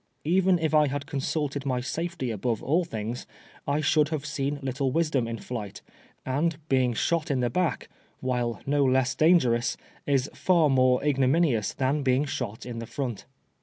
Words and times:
Even 0.25 0.57
if 0.57 0.73
I 0.73 0.87
had 0.87 1.05
consulted 1.05 1.63
my 1.63 1.79
safety 1.79 2.31
above 2.31 2.63
all 2.63 2.83
things, 2.83 3.27
I 3.67 3.81
should 3.81 4.09
have 4.09 4.25
seen 4.25 4.57
little 4.63 4.89
wisdom 4.91 5.27
in 5.27 5.37
flight; 5.37 5.83
and 6.25 6.57
being 6.69 6.95
shot 6.95 7.29
in 7.29 7.39
the 7.39 7.51
back, 7.51 7.87
while 8.19 8.61
no 8.65 8.83
less 8.83 9.13
dangerous, 9.13 9.77
is 10.07 10.27
far 10.33 10.71
more 10.71 11.03
ignominious 11.05 11.73
than 11.73 12.01
being 12.01 12.25
shot 12.25 12.65
in 12.65 12.79
the 12.79 12.87
front. 12.87 13.27